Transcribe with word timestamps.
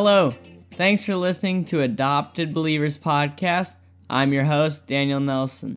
Hello. 0.00 0.32
Thanks 0.76 1.04
for 1.04 1.16
listening 1.16 1.64
to 1.64 1.80
Adopted 1.80 2.54
Believers 2.54 2.96
Podcast. 2.96 3.78
I'm 4.08 4.32
your 4.32 4.44
host, 4.44 4.86
Daniel 4.86 5.18
Nelson. 5.18 5.74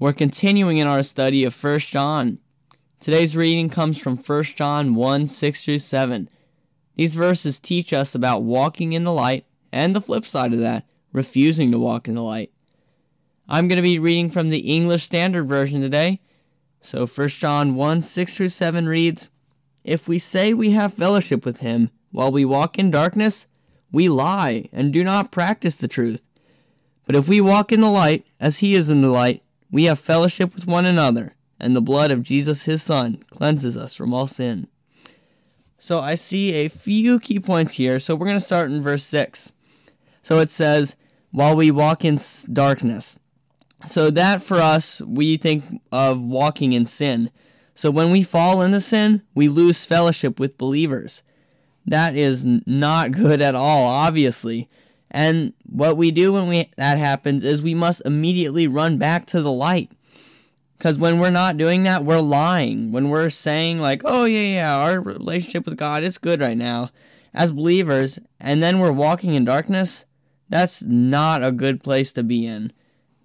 We're 0.00 0.12
continuing 0.12 0.78
in 0.78 0.88
our 0.88 1.04
study 1.04 1.44
of 1.44 1.62
1 1.62 1.78
John. 1.78 2.40
Today's 2.98 3.36
reading 3.36 3.68
comes 3.68 3.98
from 3.98 4.16
1 4.16 4.42
John 4.42 4.96
1 4.96 5.26
6 5.26 5.64
through 5.64 5.78
7. 5.78 6.28
These 6.96 7.14
verses 7.14 7.60
teach 7.60 7.92
us 7.92 8.16
about 8.16 8.42
walking 8.42 8.94
in 8.94 9.04
the 9.04 9.12
light 9.12 9.46
and 9.70 9.94
the 9.94 10.00
flip 10.00 10.26
side 10.26 10.52
of 10.52 10.58
that, 10.58 10.84
refusing 11.12 11.70
to 11.70 11.78
walk 11.78 12.08
in 12.08 12.16
the 12.16 12.22
light. 12.24 12.50
I'm 13.48 13.68
going 13.68 13.76
to 13.76 13.82
be 13.82 14.00
reading 14.00 14.28
from 14.28 14.50
the 14.50 14.74
English 14.74 15.04
Standard 15.04 15.46
Version 15.46 15.80
today. 15.80 16.20
So 16.80 17.06
1 17.06 17.28
John 17.28 17.76
1 17.76 18.00
6 18.00 18.36
through 18.36 18.48
7 18.48 18.88
reads 18.88 19.30
If 19.84 20.08
we 20.08 20.18
say 20.18 20.52
we 20.52 20.72
have 20.72 20.94
fellowship 20.94 21.46
with 21.46 21.60
him 21.60 21.92
while 22.10 22.32
we 22.32 22.44
walk 22.44 22.76
in 22.76 22.90
darkness, 22.90 23.46
we 23.92 24.08
lie 24.08 24.68
and 24.72 24.92
do 24.92 25.04
not 25.04 25.30
practice 25.30 25.76
the 25.76 25.88
truth. 25.88 26.22
But 27.06 27.14
if 27.14 27.28
we 27.28 27.40
walk 27.40 27.70
in 27.70 27.80
the 27.80 27.90
light, 27.90 28.26
as 28.40 28.58
he 28.58 28.74
is 28.74 28.88
in 28.88 29.02
the 29.02 29.08
light, 29.08 29.42
we 29.70 29.84
have 29.84 29.98
fellowship 29.98 30.54
with 30.54 30.66
one 30.66 30.84
another, 30.84 31.34
and 31.60 31.76
the 31.76 31.80
blood 31.80 32.10
of 32.10 32.22
Jesus 32.22 32.64
his 32.64 32.82
Son 32.82 33.22
cleanses 33.30 33.76
us 33.76 33.94
from 33.94 34.14
all 34.14 34.26
sin. 34.26 34.66
So 35.78 36.00
I 36.00 36.14
see 36.14 36.52
a 36.52 36.68
few 36.68 37.18
key 37.18 37.40
points 37.40 37.74
here. 37.74 37.98
So 37.98 38.14
we're 38.14 38.26
going 38.26 38.38
to 38.38 38.44
start 38.44 38.70
in 38.70 38.82
verse 38.82 39.02
6. 39.02 39.52
So 40.22 40.38
it 40.38 40.48
says, 40.48 40.96
While 41.32 41.56
we 41.56 41.72
walk 41.72 42.04
in 42.04 42.18
darkness. 42.52 43.18
So 43.84 44.08
that 44.10 44.42
for 44.42 44.58
us, 44.58 45.00
we 45.00 45.36
think 45.36 45.64
of 45.90 46.22
walking 46.22 46.72
in 46.72 46.84
sin. 46.84 47.32
So 47.74 47.90
when 47.90 48.12
we 48.12 48.22
fall 48.22 48.62
into 48.62 48.80
sin, 48.80 49.22
we 49.34 49.48
lose 49.48 49.84
fellowship 49.84 50.38
with 50.38 50.56
believers. 50.56 51.24
That 51.86 52.16
is 52.16 52.46
not 52.66 53.12
good 53.12 53.40
at 53.42 53.54
all, 53.54 53.86
obviously. 53.86 54.68
And 55.10 55.52
what 55.66 55.96
we 55.96 56.10
do 56.10 56.32
when 56.32 56.48
we 56.48 56.70
that 56.76 56.98
happens 56.98 57.44
is 57.44 57.60
we 57.60 57.74
must 57.74 58.02
immediately 58.04 58.66
run 58.66 58.98
back 58.98 59.26
to 59.26 59.42
the 59.42 59.52
light. 59.52 59.92
Cuz 60.78 60.98
when 60.98 61.18
we're 61.18 61.30
not 61.30 61.58
doing 61.58 61.82
that, 61.82 62.04
we're 62.04 62.20
lying. 62.20 62.92
When 62.92 63.10
we're 63.10 63.30
saying 63.30 63.78
like, 63.78 64.02
"Oh 64.04 64.24
yeah, 64.24 64.54
yeah, 64.54 64.76
our 64.76 65.00
relationship 65.00 65.66
with 65.66 65.76
God 65.76 66.02
is 66.02 66.18
good 66.18 66.40
right 66.40 66.56
now." 66.56 66.90
As 67.34 67.52
believers, 67.52 68.18
and 68.40 68.62
then 68.62 68.78
we're 68.78 68.92
walking 68.92 69.34
in 69.34 69.44
darkness, 69.44 70.04
that's 70.48 70.82
not 70.82 71.44
a 71.44 71.52
good 71.52 71.82
place 71.82 72.12
to 72.12 72.22
be 72.22 72.46
in. 72.46 72.72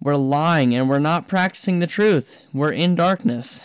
We're 0.02 0.16
lying 0.16 0.76
and 0.76 0.90
we're 0.90 1.00
not 1.00 1.28
practicing 1.28 1.80
the 1.80 1.88
truth. 1.88 2.42
We're 2.54 2.72
in 2.72 2.96
darkness. 2.96 3.62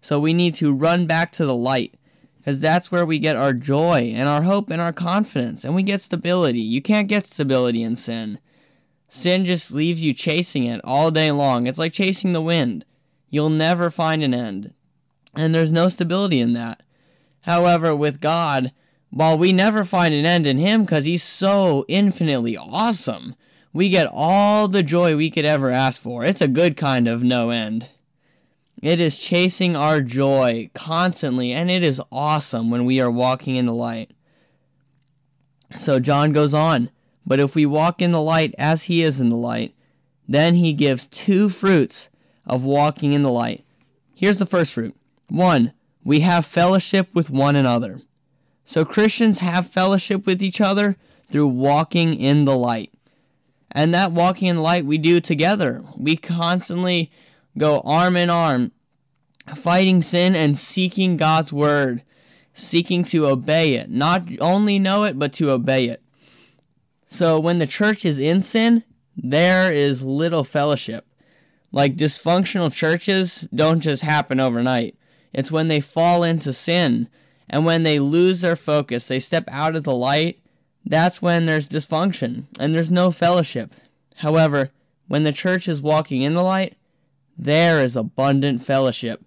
So 0.00 0.18
we 0.18 0.32
need 0.32 0.54
to 0.56 0.72
run 0.72 1.06
back 1.06 1.30
to 1.32 1.46
the 1.46 1.54
light 1.54 1.94
because 2.42 2.58
that's 2.58 2.90
where 2.90 3.06
we 3.06 3.20
get 3.20 3.36
our 3.36 3.52
joy 3.52 4.12
and 4.16 4.28
our 4.28 4.42
hope 4.42 4.68
and 4.68 4.82
our 4.82 4.92
confidence 4.92 5.64
and 5.64 5.76
we 5.76 5.84
get 5.84 6.00
stability. 6.00 6.60
You 6.60 6.82
can't 6.82 7.06
get 7.06 7.24
stability 7.24 7.84
in 7.84 7.94
sin. 7.94 8.40
Sin 9.08 9.44
just 9.44 9.72
leaves 9.72 10.02
you 10.02 10.12
chasing 10.12 10.64
it 10.64 10.80
all 10.82 11.12
day 11.12 11.30
long. 11.30 11.68
It's 11.68 11.78
like 11.78 11.92
chasing 11.92 12.32
the 12.32 12.40
wind. 12.40 12.84
You'll 13.30 13.48
never 13.48 13.90
find 13.90 14.24
an 14.24 14.34
end. 14.34 14.74
And 15.36 15.54
there's 15.54 15.70
no 15.70 15.86
stability 15.86 16.40
in 16.40 16.52
that. 16.54 16.82
However, 17.42 17.94
with 17.94 18.20
God, 18.20 18.72
while 19.10 19.38
we 19.38 19.52
never 19.52 19.84
find 19.84 20.12
an 20.12 20.26
end 20.26 20.44
in 20.44 20.58
Him 20.58 20.82
because 20.82 21.04
He's 21.04 21.22
so 21.22 21.84
infinitely 21.86 22.56
awesome, 22.56 23.36
we 23.72 23.88
get 23.88 24.08
all 24.10 24.66
the 24.66 24.82
joy 24.82 25.16
we 25.16 25.30
could 25.30 25.44
ever 25.44 25.70
ask 25.70 26.02
for. 26.02 26.24
It's 26.24 26.42
a 26.42 26.48
good 26.48 26.76
kind 26.76 27.06
of 27.06 27.22
no 27.22 27.50
end. 27.50 27.88
It 28.80 29.00
is 29.00 29.18
chasing 29.18 29.76
our 29.76 30.00
joy 30.00 30.70
constantly, 30.74 31.52
and 31.52 31.70
it 31.70 31.82
is 31.82 32.00
awesome 32.10 32.70
when 32.70 32.84
we 32.84 33.00
are 33.00 33.10
walking 33.10 33.56
in 33.56 33.66
the 33.66 33.74
light. 33.74 34.10
So 35.76 36.00
John 36.00 36.32
goes 36.32 36.54
on, 36.54 36.90
but 37.26 37.40
if 37.40 37.54
we 37.54 37.66
walk 37.66 38.02
in 38.02 38.12
the 38.12 38.20
light 38.20 38.54
as 38.58 38.84
he 38.84 39.02
is 39.02 39.20
in 39.20 39.28
the 39.28 39.36
light, 39.36 39.74
then 40.28 40.54
he 40.54 40.72
gives 40.72 41.06
two 41.06 41.48
fruits 41.48 42.08
of 42.46 42.64
walking 42.64 43.12
in 43.12 43.22
the 43.22 43.30
light. 43.30 43.64
Here's 44.14 44.38
the 44.38 44.46
first 44.46 44.74
fruit. 44.74 44.94
One, 45.28 45.72
we 46.04 46.20
have 46.20 46.44
fellowship 46.44 47.08
with 47.14 47.30
one 47.30 47.56
another. 47.56 48.02
So 48.64 48.84
Christians 48.84 49.38
have 49.38 49.66
fellowship 49.66 50.26
with 50.26 50.42
each 50.42 50.60
other 50.60 50.96
through 51.30 51.48
walking 51.48 52.14
in 52.14 52.44
the 52.44 52.56
light. 52.56 52.92
And 53.70 53.94
that 53.94 54.12
walking 54.12 54.48
in 54.48 54.56
the 54.56 54.62
light 54.62 54.84
we 54.84 54.98
do 54.98 55.20
together. 55.20 55.82
We 55.96 56.16
constantly 56.16 57.10
go 57.56 57.80
arm 57.80 58.16
in 58.16 58.30
arm, 58.30 58.72
fighting 59.54 60.02
sin 60.02 60.34
and 60.34 60.56
seeking 60.56 61.16
God's 61.16 61.52
word, 61.52 62.02
seeking 62.52 63.04
to 63.06 63.26
obey 63.26 63.74
it. 63.74 63.90
Not 63.90 64.22
only 64.40 64.78
know 64.78 65.04
it, 65.04 65.18
but 65.18 65.32
to 65.34 65.50
obey 65.50 65.86
it. 65.86 66.02
So 67.06 67.38
when 67.38 67.58
the 67.58 67.66
church 67.66 68.04
is 68.04 68.18
in 68.18 68.40
sin, 68.40 68.84
there 69.16 69.72
is 69.72 70.02
little 70.02 70.44
fellowship. 70.44 71.06
Like 71.70 71.96
dysfunctional 71.96 72.72
churches 72.72 73.48
don't 73.54 73.80
just 73.80 74.02
happen 74.02 74.40
overnight. 74.40 74.96
It's 75.32 75.52
when 75.52 75.68
they 75.68 75.80
fall 75.80 76.22
into 76.22 76.52
sin 76.52 77.08
and 77.48 77.64
when 77.64 77.82
they 77.82 77.98
lose 77.98 78.40
their 78.40 78.56
focus, 78.56 79.08
they 79.08 79.18
step 79.18 79.44
out 79.48 79.76
of 79.76 79.84
the 79.84 79.94
light 79.94 80.42
that's 80.84 81.22
when 81.22 81.46
there's 81.46 81.68
dysfunction 81.68 82.46
and 82.58 82.74
there's 82.74 82.90
no 82.90 83.10
fellowship. 83.10 83.72
However, 84.16 84.70
when 85.08 85.24
the 85.24 85.32
church 85.32 85.68
is 85.68 85.80
walking 85.80 86.22
in 86.22 86.34
the 86.34 86.42
light, 86.42 86.76
there 87.44 87.82
is 87.82 87.96
abundant 87.96 88.62
fellowship. 88.62 89.24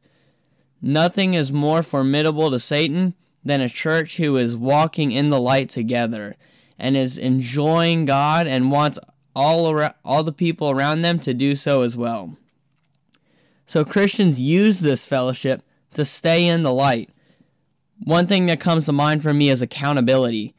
Nothing 0.82 1.34
is 1.34 1.52
more 1.52 1.84
formidable 1.84 2.50
to 2.52 2.60
Satan 2.60 3.16
than 3.44 3.62
a 3.62 3.70
church 3.70 4.18
who 4.18 4.38
is 4.38 4.58
walking 4.58 5.12
in 5.12 5.30
the 5.30 5.40
light 5.40 5.70
together 5.70 6.36
and 6.78 6.98
is 6.98 7.18
enjoying 7.18 8.06
God 8.06 8.48
and 8.48 8.72
wants 8.72 9.00
all 9.36 9.70
around, 9.70 9.94
all 10.04 10.24
the 10.24 10.34
people 10.34 10.70
around 10.70 11.00
them 11.02 11.20
to 11.20 11.34
do 11.34 11.56
so 11.56 11.82
as 11.82 11.96
well. 11.98 12.38
So 13.66 13.84
Christians 13.84 14.40
use 14.40 14.80
this 14.80 15.08
fellowship 15.08 15.64
to 15.94 16.06
stay 16.06 16.48
in 16.48 16.64
the 16.64 16.74
light. 16.74 17.10
One 18.04 18.28
thing 18.28 18.46
that 18.48 18.60
comes 18.60 18.86
to 18.86 18.92
mind 18.92 19.24
for 19.24 19.34
me 19.34 19.50
is 19.50 19.62
accountability 19.62 20.56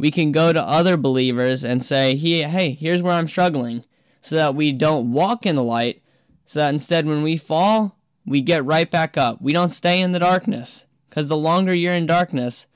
we 0.00 0.10
can 0.10 0.32
go 0.32 0.50
to 0.50 0.62
other 0.64 0.96
believers 0.96 1.62
and 1.62 1.84
say, 1.84 2.16
hey, 2.16 2.70
here's 2.70 3.02
where 3.02 3.12
I'm 3.12 3.28
struggling, 3.28 3.84
so 4.22 4.34
that 4.34 4.54
we 4.54 4.72
don't 4.72 5.12
walk 5.12 5.44
in 5.44 5.56
the 5.56 5.62
light, 5.62 6.02
so 6.50 6.58
that 6.58 6.70
instead, 6.70 7.06
when 7.06 7.22
we 7.22 7.36
fall, 7.36 7.96
we 8.26 8.40
get 8.40 8.64
right 8.64 8.90
back 8.90 9.16
up. 9.16 9.40
We 9.40 9.52
don't 9.52 9.68
stay 9.68 10.00
in 10.00 10.10
the 10.10 10.18
darkness, 10.18 10.84
because 11.08 11.28
the 11.28 11.36
longer 11.36 11.72
you're 11.72 11.94
in 11.94 12.06
darkness, 12.06 12.66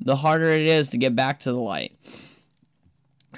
the 0.00 0.16
harder 0.16 0.46
it 0.46 0.62
is 0.62 0.90
to 0.90 0.98
get 0.98 1.14
back 1.14 1.38
to 1.40 1.52
the 1.52 1.58
light. 1.58 1.96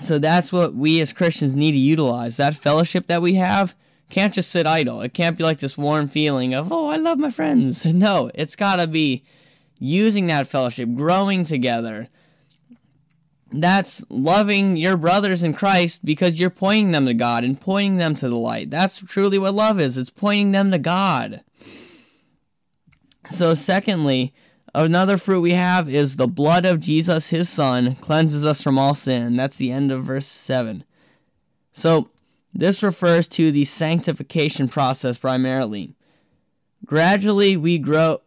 So 0.00 0.19
that's 0.19 0.50
what 0.50 0.75
we 0.75 0.98
as 1.03 1.12
Christians 1.12 1.54
need 1.54 1.72
to 1.72 1.78
utilize. 1.78 2.38
That 2.38 2.54
fellowship 2.54 3.06
that 3.08 3.20
we 3.20 3.34
have 3.34 3.75
can't 4.08 4.32
just 4.32 4.50
sit 4.50 4.66
idle. 4.66 5.03
It 5.03 5.12
can't 5.12 5.36
be 5.36 5.44
like 5.44 5.58
this 5.58 5.76
warm 5.76 6.09
feeling 6.09 6.54
of, 6.54 6.72
oh, 6.72 6.86
I 6.86 6.97
love 6.97 7.19
my 7.19 7.28
friends. 7.28 7.84
No, 7.92 8.30
it's 8.34 8.56
got 8.56 8.76
to 8.76 8.86
be 8.86 9.24
using 9.78 10.26
that 10.28 10.47
fellowship, 10.47 10.94
growing 10.94 11.44
together, 11.44 12.09
that's 13.52 14.04
loving 14.08 14.76
your 14.76 14.96
brothers 14.96 15.42
in 15.42 15.52
Christ 15.52 16.04
because 16.04 16.40
you're 16.40 16.50
pointing 16.50 16.92
them 16.92 17.06
to 17.06 17.14
God 17.14 17.44
and 17.44 17.60
pointing 17.60 17.96
them 17.96 18.14
to 18.16 18.28
the 18.28 18.36
light. 18.36 18.70
That's 18.70 18.98
truly 18.98 19.38
what 19.38 19.54
love 19.54 19.78
is. 19.78 19.98
It's 19.98 20.10
pointing 20.10 20.52
them 20.52 20.70
to 20.70 20.78
God. 20.78 21.42
So, 23.30 23.54
secondly, 23.54 24.32
another 24.74 25.16
fruit 25.16 25.42
we 25.42 25.52
have 25.52 25.88
is 25.88 26.16
the 26.16 26.26
blood 26.26 26.64
of 26.64 26.80
Jesus, 26.80 27.30
his 27.30 27.48
son, 27.48 27.94
cleanses 27.96 28.44
us 28.44 28.62
from 28.62 28.78
all 28.78 28.94
sin. 28.94 29.36
That's 29.36 29.56
the 29.56 29.70
end 29.70 29.92
of 29.92 30.04
verse 30.04 30.26
7. 30.26 30.84
So, 31.72 32.08
this 32.54 32.82
refers 32.82 33.28
to 33.28 33.50
the 33.50 33.64
sanctification 33.64 34.68
process 34.68 35.18
primarily. 35.18 35.94
Gradually, 36.84 37.56
we 37.56 37.78
grow 37.78 38.20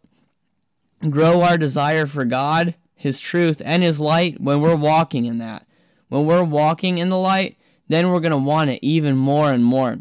grow 1.09 1.41
our 1.41 1.57
desire 1.57 2.07
for 2.07 2.25
God 2.25 2.73
his 2.95 3.19
truth, 3.19 3.61
and 3.63 3.83
His 3.83 3.99
light 3.99 4.39
when 4.39 4.61
we're 4.61 4.75
walking 4.75 5.25
in 5.25 5.37
that. 5.39 5.67
When 6.07 6.25
we're 6.25 6.43
walking 6.43 6.97
in 6.97 7.09
the 7.09 7.17
light, 7.17 7.57
then 7.87 8.09
we're 8.09 8.21
going 8.21 8.31
to 8.31 8.37
want 8.37 8.69
it 8.69 8.79
even 8.81 9.15
more 9.15 9.51
and 9.51 9.63
more. 9.63 9.99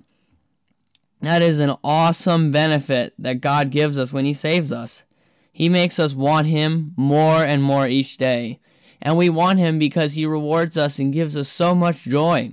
That 1.20 1.42
is 1.42 1.58
an 1.58 1.74
awesome 1.82 2.50
benefit 2.50 3.14
that 3.18 3.40
God 3.40 3.70
gives 3.70 3.98
us 3.98 4.12
when 4.12 4.24
He 4.24 4.32
saves 4.32 4.72
us. 4.72 5.04
He 5.52 5.68
makes 5.68 5.98
us 5.98 6.14
want 6.14 6.46
Him 6.46 6.94
more 6.96 7.44
and 7.44 7.62
more 7.62 7.86
each 7.86 8.16
day. 8.16 8.60
And 9.02 9.16
we 9.16 9.28
want 9.28 9.58
Him 9.58 9.78
because 9.78 10.14
He 10.14 10.24
rewards 10.24 10.76
us 10.76 10.98
and 10.98 11.12
gives 11.12 11.36
us 11.36 11.48
so 11.48 11.74
much 11.74 12.02
joy. 12.02 12.52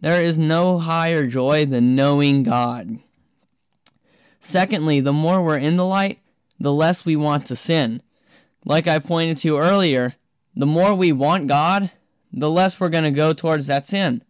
There 0.00 0.22
is 0.22 0.38
no 0.38 0.78
higher 0.78 1.26
joy 1.26 1.66
than 1.66 1.94
knowing 1.94 2.42
God. 2.42 3.00
Secondly, 4.38 5.00
the 5.00 5.12
more 5.12 5.42
we're 5.42 5.58
in 5.58 5.76
the 5.76 5.84
light, 5.84 6.20
the 6.58 6.72
less 6.72 7.04
we 7.04 7.16
want 7.16 7.46
to 7.46 7.56
sin 7.56 8.02
like 8.64 8.86
I 8.86 8.98
pointed 8.98 9.38
to 9.38 9.58
earlier, 9.58 10.14
the 10.54 10.66
more 10.66 10.94
we 10.94 11.12
want 11.12 11.48
God, 11.48 11.90
the 12.32 12.50
less 12.50 12.78
we're 12.78 12.88
going 12.88 13.04
to 13.04 13.10
go 13.10 13.32
towards 13.32 13.66
that 13.66 13.86
sin. 13.86 14.22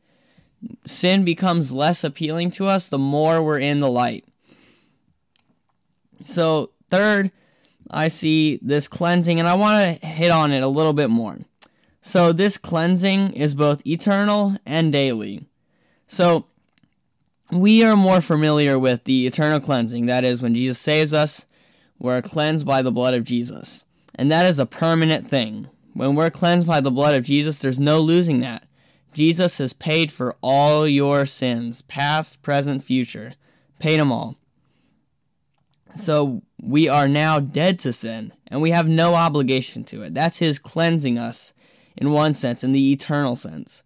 Sin 0.84 1.24
becomes 1.24 1.72
less 1.72 2.04
appealing 2.04 2.50
to 2.52 2.66
us 2.66 2.88
the 2.88 2.98
more 2.98 3.42
we're 3.42 3.58
in 3.58 3.80
the 3.80 3.90
light. 3.90 4.24
So, 6.24 6.70
third, 6.88 7.32
I 7.90 8.08
see 8.08 8.58
this 8.62 8.88
cleansing, 8.88 9.38
and 9.38 9.48
I 9.48 9.54
want 9.54 10.00
to 10.00 10.06
hit 10.06 10.30
on 10.30 10.52
it 10.52 10.62
a 10.62 10.68
little 10.68 10.92
bit 10.92 11.10
more. 11.10 11.38
So 12.02 12.32
this 12.32 12.56
cleansing 12.56 13.32
is 13.32 13.54
both 13.54 13.86
eternal 13.86 14.56
and 14.64 14.92
daily. 14.92 15.44
So 16.06 16.46
we 17.52 17.84
are 17.84 17.96
more 17.96 18.20
familiar 18.20 18.78
with 18.78 19.04
the 19.04 19.26
eternal 19.26 19.60
cleansing. 19.60 20.06
That 20.06 20.24
is, 20.24 20.40
when 20.40 20.54
Jesus 20.54 20.78
saves 20.78 21.12
us, 21.12 21.46
we're 21.98 22.22
cleansed 22.22 22.66
by 22.66 22.82
the 22.82 22.92
blood 22.92 23.14
of 23.14 23.24
Jesus. 23.24 23.84
And 24.14 24.30
that 24.30 24.46
is 24.46 24.58
a 24.58 24.66
permanent 24.66 25.28
thing. 25.28 25.68
When 25.94 26.14
we're 26.14 26.30
cleansed 26.30 26.66
by 26.66 26.80
the 26.80 26.90
blood 26.90 27.14
of 27.14 27.24
Jesus, 27.24 27.58
there's 27.58 27.80
no 27.80 28.00
losing 28.00 28.40
that. 28.40 28.66
Jesus 29.12 29.58
has 29.58 29.72
paid 29.72 30.12
for 30.12 30.36
all 30.40 30.86
your 30.86 31.26
sins, 31.26 31.82
past, 31.82 32.42
present, 32.42 32.82
future. 32.82 33.34
Paid 33.78 33.98
them 33.98 34.12
all. 34.12 34.36
So 35.96 36.42
we 36.62 36.88
are 36.88 37.08
now 37.08 37.40
dead 37.40 37.78
to 37.80 37.92
sin, 37.92 38.32
and 38.46 38.62
we 38.62 38.70
have 38.70 38.86
no 38.86 39.14
obligation 39.14 39.82
to 39.84 40.02
it. 40.02 40.14
That's 40.14 40.38
His 40.38 40.58
cleansing 40.58 41.18
us 41.18 41.52
in 41.96 42.12
one 42.12 42.32
sense, 42.32 42.62
in 42.62 42.72
the 42.72 42.92
eternal 42.92 43.34
sense. 43.34 43.82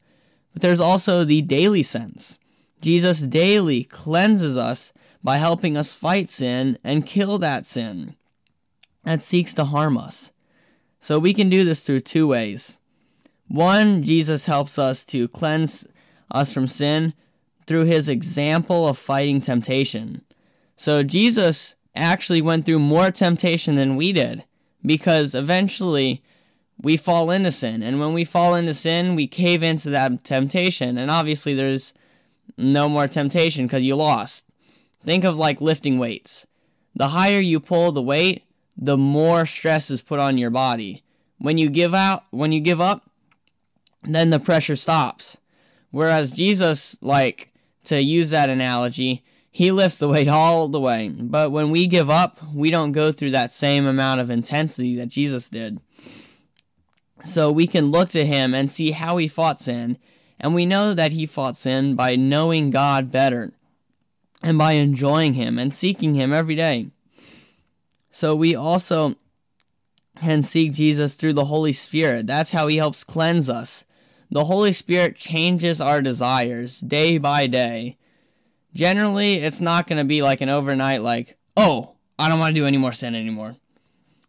But 0.52 0.62
there's 0.62 0.80
also 0.80 1.24
the 1.24 1.42
daily 1.42 1.82
sense. 1.82 2.38
Jesus 2.82 3.20
daily 3.20 3.84
cleanses 3.84 4.58
us 4.58 4.92
by 5.22 5.38
helping 5.38 5.76
us 5.76 5.94
fight 5.94 6.28
sin 6.28 6.78
and 6.84 7.06
kill 7.06 7.38
that 7.38 7.64
sin 7.64 8.14
that 9.04 9.22
seeks 9.22 9.54
to 9.54 9.64
harm 9.64 9.96
us. 9.96 10.32
So 11.00 11.18
we 11.18 11.34
can 11.34 11.50
do 11.50 11.64
this 11.64 11.80
through 11.80 12.00
two 12.00 12.26
ways. 12.26 12.78
One, 13.48 14.02
Jesus 14.02 14.46
helps 14.46 14.78
us 14.78 15.04
to 15.06 15.28
cleanse 15.28 15.86
us 16.30 16.52
from 16.52 16.66
sin 16.66 17.14
through 17.66 17.84
his 17.84 18.08
example 18.08 18.88
of 18.88 18.98
fighting 18.98 19.40
temptation. 19.40 20.22
So 20.76 21.02
Jesus 21.02 21.76
actually 21.94 22.42
went 22.42 22.66
through 22.66 22.80
more 22.80 23.10
temptation 23.10 23.74
than 23.74 23.96
we 23.96 24.12
did 24.12 24.44
because 24.84 25.34
eventually 25.34 26.22
we 26.82 26.96
fall 26.96 27.30
into 27.30 27.50
sin. 27.50 27.82
And 27.82 28.00
when 28.00 28.12
we 28.12 28.24
fall 28.24 28.54
into 28.54 28.74
sin, 28.74 29.14
we 29.14 29.26
cave 29.26 29.62
into 29.62 29.90
that 29.90 30.24
temptation. 30.24 30.98
And 30.98 31.10
obviously, 31.10 31.54
there's 31.54 31.94
no 32.58 32.88
more 32.88 33.08
temptation 33.08 33.66
because 33.66 33.84
you 33.84 33.96
lost. 33.96 34.46
Think 35.02 35.24
of 35.24 35.36
like 35.36 35.60
lifting 35.60 35.98
weights. 35.98 36.46
The 36.94 37.08
higher 37.08 37.40
you 37.40 37.60
pull 37.60 37.92
the 37.92 38.02
weight, 38.02 38.44
the 38.76 38.96
more 38.96 39.46
stress 39.46 39.90
is 39.90 40.02
put 40.02 40.18
on 40.18 40.38
your 40.38 40.50
body. 40.50 41.02
When 41.38 41.58
you 41.58 41.68
give 41.68 41.94
out, 41.94 42.24
when 42.30 42.52
you 42.52 42.60
give 42.60 42.80
up, 42.80 43.10
then 44.02 44.30
the 44.30 44.40
pressure 44.40 44.76
stops. 44.76 45.36
Whereas 45.90 46.32
Jesus, 46.32 47.00
like 47.02 47.52
to 47.84 48.02
use 48.02 48.30
that 48.30 48.50
analogy, 48.50 49.24
he 49.50 49.70
lifts 49.70 49.98
the 49.98 50.08
weight 50.08 50.26
all 50.26 50.68
the 50.68 50.80
way. 50.80 51.08
But 51.08 51.52
when 51.52 51.70
we 51.70 51.86
give 51.86 52.10
up, 52.10 52.38
we 52.52 52.70
don't 52.70 52.92
go 52.92 53.12
through 53.12 53.30
that 53.30 53.52
same 53.52 53.86
amount 53.86 54.20
of 54.20 54.30
intensity 54.30 54.96
that 54.96 55.08
Jesus 55.08 55.48
did. 55.48 55.80
So 57.24 57.52
we 57.52 57.66
can 57.66 57.86
look 57.92 58.08
to 58.10 58.26
him 58.26 58.54
and 58.54 58.70
see 58.70 58.90
how 58.90 59.16
he 59.16 59.28
fought 59.28 59.58
sin. 59.58 59.98
And 60.40 60.54
we 60.54 60.66
know 60.66 60.92
that 60.94 61.12
he 61.12 61.24
fought 61.24 61.56
sin 61.56 61.94
by 61.94 62.16
knowing 62.16 62.70
God 62.70 63.12
better 63.12 63.52
and 64.42 64.58
by 64.58 64.72
enjoying 64.72 65.34
him 65.34 65.58
and 65.58 65.72
seeking 65.72 66.14
him 66.14 66.32
every 66.32 66.56
day. 66.56 66.88
So 68.14 68.36
we 68.36 68.54
also 68.54 69.16
can 70.20 70.42
seek 70.42 70.72
Jesus 70.72 71.14
through 71.14 71.32
the 71.32 71.46
Holy 71.46 71.72
Spirit. 71.72 72.28
That's 72.28 72.52
how 72.52 72.68
he 72.68 72.76
helps 72.76 73.02
cleanse 73.02 73.50
us. 73.50 73.84
The 74.30 74.44
Holy 74.44 74.72
Spirit 74.72 75.16
changes 75.16 75.80
our 75.80 76.00
desires 76.00 76.78
day 76.78 77.18
by 77.18 77.48
day. 77.48 77.98
Generally, 78.72 79.38
it's 79.38 79.60
not 79.60 79.88
going 79.88 79.98
to 79.98 80.04
be 80.04 80.22
like 80.22 80.40
an 80.40 80.48
overnight, 80.48 81.02
like, 81.02 81.36
oh, 81.56 81.96
I 82.16 82.28
don't 82.28 82.38
want 82.38 82.54
to 82.54 82.60
do 82.60 82.68
any 82.68 82.76
more 82.76 82.92
sin 82.92 83.16
anymore. 83.16 83.56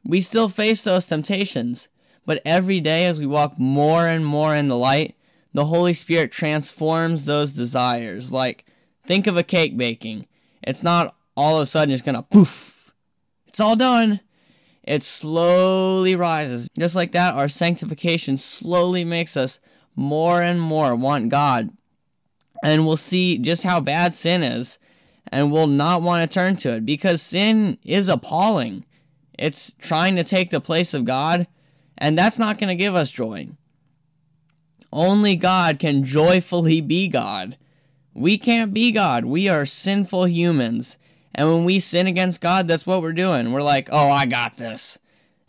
We 0.03 0.19
still 0.19 0.49
face 0.49 0.83
those 0.83 1.05
temptations, 1.05 1.88
but 2.25 2.41
every 2.43 2.79
day 2.79 3.05
as 3.05 3.19
we 3.19 3.27
walk 3.27 3.59
more 3.59 4.07
and 4.07 4.25
more 4.25 4.55
in 4.55 4.67
the 4.67 4.75
light, 4.75 5.15
the 5.53 5.65
Holy 5.65 5.93
Spirit 5.93 6.31
transforms 6.31 7.25
those 7.25 7.53
desires. 7.53 8.33
Like, 8.33 8.65
think 9.05 9.27
of 9.27 9.38
a 9.38 9.43
cake 9.43 9.77
baking. 9.77 10.25
It's 10.63 10.81
not 10.81 11.15
all 11.38 11.57
of 11.57 11.61
a 11.61 11.65
sudden 11.67 11.93
it's 11.93 12.01
going 12.01 12.15
to 12.15 12.23
poof. 12.23 12.75
It's 13.55 13.61
all 13.61 13.77
done. 13.77 14.19
It 14.83 15.01
slowly 15.01 16.13
rises. 16.13 16.67
Just 16.77 16.93
like 16.93 17.13
that, 17.13 17.35
our 17.35 17.47
sanctification 17.47 18.35
slowly 18.35 19.05
makes 19.05 19.37
us 19.37 19.61
more 19.95 20.41
and 20.41 20.59
more 20.59 20.93
want 20.93 21.29
God. 21.29 21.69
And 22.65 22.85
we'll 22.85 22.97
see 22.97 23.37
just 23.37 23.63
how 23.63 23.79
bad 23.79 24.13
sin 24.13 24.43
is. 24.43 24.77
And 25.31 25.53
we'll 25.53 25.67
not 25.67 26.01
want 26.01 26.29
to 26.29 26.33
turn 26.33 26.57
to 26.57 26.73
it 26.75 26.85
because 26.85 27.21
sin 27.21 27.77
is 27.81 28.09
appalling. 28.09 28.83
It's 29.39 29.71
trying 29.79 30.17
to 30.17 30.25
take 30.25 30.49
the 30.49 30.59
place 30.59 30.93
of 30.93 31.05
God 31.05 31.47
and 31.97 32.17
that's 32.17 32.37
not 32.37 32.57
going 32.57 32.67
to 32.67 32.75
give 32.75 32.93
us 32.93 33.09
joy. 33.09 33.47
Only 34.91 35.37
God 35.37 35.79
can 35.79 36.03
joyfully 36.03 36.81
be 36.81 37.07
God. 37.07 37.55
We 38.13 38.37
can't 38.37 38.73
be 38.73 38.91
God. 38.91 39.23
We 39.23 39.47
are 39.47 39.65
sinful 39.65 40.25
humans. 40.25 40.97
And 41.35 41.53
when 41.53 41.65
we 41.65 41.79
sin 41.79 42.07
against 42.07 42.41
God, 42.41 42.67
that's 42.67 42.87
what 42.87 43.01
we're 43.01 43.13
doing. 43.13 43.51
We're 43.51 43.61
like, 43.61 43.89
oh, 43.91 44.09
I 44.09 44.25
got 44.25 44.57
this. 44.57 44.97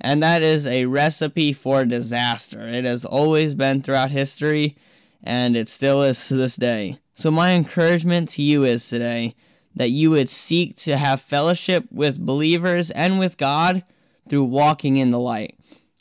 And 0.01 0.23
that 0.23 0.43
is 0.43 0.67
a 0.67 0.85
recipe 0.85 1.53
for 1.53 1.85
disaster. 1.85 2.61
It 2.61 2.85
has 2.85 3.05
always 3.05 3.55
been 3.55 3.81
throughout 3.81 4.11
history, 4.11 4.77
and 5.23 5.57
it 5.57 5.69
still 5.69 6.03
is 6.03 6.29
to 6.29 6.35
this 6.35 6.57
day. 6.57 6.99
So, 7.15 7.31
my 7.31 7.55
encouragement 7.55 8.29
to 8.31 8.43
you 8.43 8.65
is 8.65 8.89
today 8.89 9.35
that 9.75 9.91
you 9.91 10.11
would 10.11 10.29
seek 10.29 10.77
to 10.77 10.99
have 10.99 11.23
fellowship 11.23 11.87
with 11.91 12.19
believers 12.19 12.91
and 12.91 13.19
with 13.19 13.39
God 13.39 13.85
through 14.29 14.45
walking 14.45 14.97
in 14.97 15.13
the 15.13 15.21
light 15.21 15.57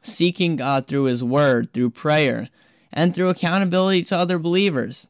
seeking 0.05 0.55
God 0.55 0.88
through 0.88 1.05
His 1.05 1.23
Word, 1.23 1.73
through 1.73 1.91
prayer, 1.91 2.49
and 2.93 3.13
through 3.13 3.29
accountability 3.29 4.03
to 4.05 4.17
other 4.17 4.39
believers, 4.39 5.07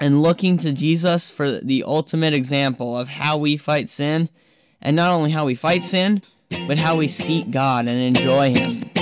and 0.00 0.22
looking 0.22 0.58
to 0.58 0.72
Jesus 0.72 1.30
for 1.30 1.60
the 1.60 1.84
ultimate 1.84 2.34
example 2.34 2.96
of 2.96 3.08
how 3.08 3.36
we 3.36 3.56
fight 3.56 3.88
sin, 3.88 4.28
and 4.80 4.96
not 4.96 5.10
only 5.12 5.30
how 5.30 5.44
we 5.44 5.54
fight 5.54 5.82
sin, 5.82 6.22
but 6.66 6.78
how 6.78 6.96
we 6.96 7.08
seek 7.08 7.50
God 7.50 7.86
and 7.86 8.16
enjoy 8.16 8.52
Him. 8.52 8.97